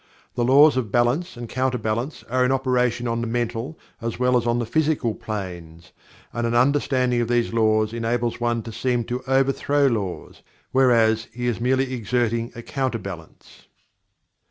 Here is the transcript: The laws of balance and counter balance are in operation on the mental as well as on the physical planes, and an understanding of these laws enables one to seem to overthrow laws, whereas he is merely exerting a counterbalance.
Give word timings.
The 0.33 0.43
laws 0.43 0.77
of 0.77 0.91
balance 0.91 1.37
and 1.37 1.47
counter 1.47 1.77
balance 1.77 2.23
are 2.23 2.43
in 2.43 2.51
operation 2.51 3.07
on 3.07 3.21
the 3.21 3.27
mental 3.27 3.77
as 4.01 4.17
well 4.17 4.35
as 4.35 4.47
on 4.47 4.57
the 4.57 4.65
physical 4.65 5.13
planes, 5.13 5.91
and 6.33 6.47
an 6.47 6.55
understanding 6.55 7.21
of 7.21 7.27
these 7.27 7.53
laws 7.53 7.93
enables 7.93 8.39
one 8.41 8.63
to 8.63 8.71
seem 8.71 9.03
to 9.03 9.21
overthrow 9.27 9.85
laws, 9.85 10.41
whereas 10.71 11.27
he 11.31 11.45
is 11.45 11.61
merely 11.61 11.93
exerting 11.93 12.51
a 12.55 12.63
counterbalance. 12.63 13.67